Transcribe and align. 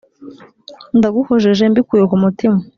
Ndaguhojeje 0.97 1.63
mbikuye 1.71 2.01
k'umutima 2.09 2.57